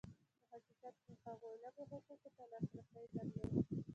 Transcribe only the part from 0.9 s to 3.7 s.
کې هغوی لږو حقوقو ته لاسرسی درلود.